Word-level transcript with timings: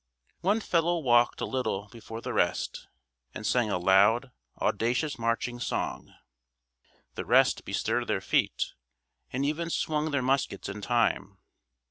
One 0.39 0.61
fellow 0.61 0.97
walked 0.97 1.41
a 1.41 1.45
little 1.45 1.87
before 1.89 2.21
the 2.21 2.33
rest, 2.33 2.87
and 3.35 3.45
sang 3.45 3.69
a 3.69 3.77
loud, 3.77 4.31
audacious 4.59 5.19
marching 5.19 5.59
song. 5.59 6.11
The 7.13 7.23
rest 7.23 7.63
bestirred 7.65 8.07
their 8.07 8.19
feet, 8.19 8.73
and 9.31 9.45
even 9.45 9.69
swung 9.69 10.09
their 10.09 10.23
muskets 10.23 10.67
in 10.67 10.81
time. 10.81 11.37